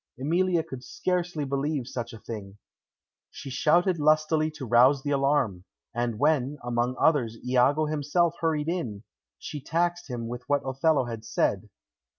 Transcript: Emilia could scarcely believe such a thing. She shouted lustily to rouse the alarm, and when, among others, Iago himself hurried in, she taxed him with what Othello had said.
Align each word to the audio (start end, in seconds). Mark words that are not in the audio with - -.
Emilia 0.19 0.63
could 0.63 0.83
scarcely 0.83 1.45
believe 1.45 1.85
such 1.87 2.11
a 2.11 2.17
thing. 2.17 2.57
She 3.29 3.51
shouted 3.51 3.99
lustily 3.99 4.49
to 4.55 4.65
rouse 4.65 5.03
the 5.03 5.11
alarm, 5.11 5.63
and 5.93 6.17
when, 6.17 6.57
among 6.63 6.95
others, 6.99 7.37
Iago 7.47 7.85
himself 7.85 8.33
hurried 8.39 8.67
in, 8.67 9.03
she 9.37 9.61
taxed 9.61 10.09
him 10.09 10.27
with 10.27 10.41
what 10.47 10.63
Othello 10.65 11.05
had 11.05 11.23
said. 11.23 11.69